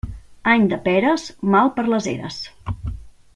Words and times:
Any 0.53 0.63
de 0.71 0.79
peres, 0.87 1.25
mal 1.57 1.71
per 1.77 1.85
les 1.91 2.09
eres. 2.15 2.41